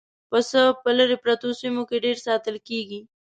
پسه 0.29 0.61
په 0.81 0.89
لرې 0.97 1.17
پرتو 1.23 1.49
سیمو 1.59 1.83
کې 1.89 1.97
ډېر 2.05 2.17
ساتل 2.27 2.55
کېږي. 2.67 2.99